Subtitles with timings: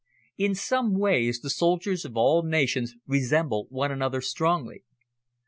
[0.35, 4.83] In some ways the soldiers of all nations resemble one another strongly.